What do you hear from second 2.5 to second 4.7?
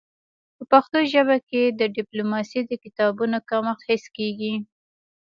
د کتابونو کمښت حس کيږي.